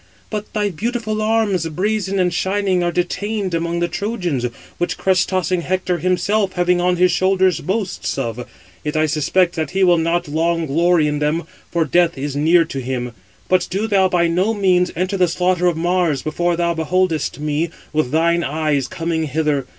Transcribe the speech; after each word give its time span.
But 0.31 0.51
thy 0.53 0.71
beautiful 0.71 1.21
arms, 1.21 1.69
brazen 1.69 2.17
and 2.17 2.33
shining, 2.33 2.81
are 2.83 2.91
detained 2.91 3.53
among 3.53 3.81
the 3.81 3.87
Trojans, 3.87 4.43
which 4.79 4.97
crest 4.97 5.29
tossing 5.29 5.61
Hector 5.61 5.99
himself, 5.99 6.53
having 6.53 6.81
on 6.81 6.95
his 6.95 7.11
shoulders, 7.11 7.59
boasts 7.61 8.17
of: 8.17 8.49
yet 8.83 8.97
I 8.97 9.05
suspect 9.05 9.53
that 9.57 9.69
he 9.69 9.83
will 9.83 9.99
not 9.99 10.27
long 10.27 10.65
glory 10.65 11.05
in 11.07 11.19
them, 11.19 11.43
for 11.69 11.85
death 11.85 12.17
is 12.17 12.35
near 12.35 12.65
to 12.65 12.79
him. 12.81 13.11
But 13.47 13.67
do 13.69 13.85
thou 13.85 14.09
by 14.09 14.25
no 14.27 14.55
means 14.55 14.91
enter 14.95 15.17
the 15.17 15.27
slaughter 15.27 15.67
of 15.67 15.77
Mars 15.77 16.23
before 16.23 16.55
thou 16.55 16.73
beholdest 16.73 17.37
me 17.39 17.69
with 17.93 18.09
thine 18.09 18.43
eyes 18.43 18.87
coming 18.87 19.25
hither. 19.25 19.67